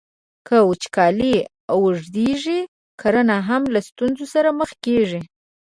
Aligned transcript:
که 0.47 0.57
وچکالۍ 0.69 1.33
اوږدیږي، 1.73 2.59
کرنه 3.01 3.37
هم 3.47 3.61
له 3.73 3.79
ستونزو 3.89 4.25
سره 4.33 4.49
مخ 4.59 4.69
کیږي. 4.85 5.21